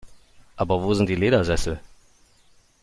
[0.55, 1.79] Aber wo sind die Ledersessel?